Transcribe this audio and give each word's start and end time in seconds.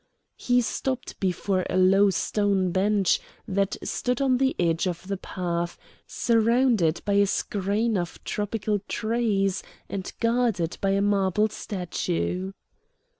He 0.35 0.61
stopped 0.61 1.19
before 1.19 1.63
a 1.69 1.77
low 1.77 2.09
stone 2.09 2.71
bench 2.71 3.19
that 3.47 3.77
stood 3.83 4.19
on 4.19 4.37
the 4.39 4.55
edge 4.57 4.87
of 4.87 5.07
the 5.07 5.15
path, 5.17 5.77
surrounded 6.07 7.03
by 7.05 7.13
a 7.21 7.27
screen 7.27 7.95
of 7.99 8.17
tropical 8.23 8.79
trees, 8.87 9.61
and 9.87 10.11
guarded 10.19 10.79
by 10.81 10.89
a 10.93 11.03
marble 11.03 11.49
statue. 11.49 12.51